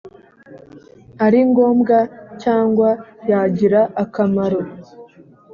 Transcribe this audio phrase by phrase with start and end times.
[1.25, 1.97] ari ngombwa
[2.41, 2.89] cyangwa
[3.29, 4.59] yagira akamaro